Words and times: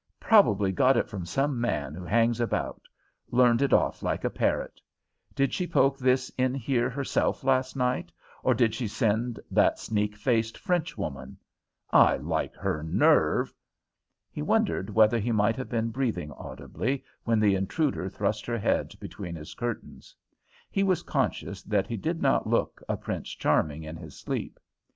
Probably 0.19 0.71
got 0.71 0.97
it 0.97 1.07
from 1.07 1.27
some 1.27 1.61
man 1.61 1.93
who 1.93 2.03
hangs 2.03 2.39
about; 2.41 2.87
learned 3.29 3.61
it 3.61 3.71
off 3.71 4.01
like 4.01 4.23
a 4.23 4.31
parrot. 4.31 4.81
Did 5.35 5.53
she 5.53 5.67
poke 5.67 5.99
this 5.99 6.31
in 6.39 6.55
here 6.55 6.89
herself 6.89 7.43
last 7.43 7.75
night, 7.75 8.11
or 8.41 8.55
did 8.55 8.73
she 8.73 8.87
send 8.87 9.39
that 9.51 9.77
sneak 9.77 10.15
faced 10.15 10.57
Frenchwoman? 10.57 11.37
I 11.91 12.17
like 12.17 12.55
her 12.55 12.81
nerve!" 12.81 13.53
He 14.31 14.41
wondered 14.41 14.89
whether 14.89 15.19
he 15.19 15.31
might 15.31 15.55
have 15.57 15.69
been 15.69 15.91
breathing 15.91 16.31
audibly 16.31 17.03
when 17.23 17.39
the 17.39 17.53
intruder 17.53 18.09
thrust 18.09 18.47
her 18.47 18.57
head 18.57 18.93
between 18.99 19.35
his 19.35 19.53
curtains. 19.53 20.15
He 20.71 20.81
was 20.81 21.03
conscious 21.03 21.61
that 21.61 21.85
he 21.85 21.95
did 21.95 22.23
not 22.23 22.47
look 22.47 22.81
a 22.89 22.97
Prince 22.97 23.29
Charming 23.29 23.83
in 23.83 23.97
his 23.97 24.17
sleep. 24.17 24.59